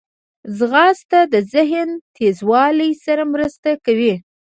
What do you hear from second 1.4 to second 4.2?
ذهن تیزوالي سره مرسته کوي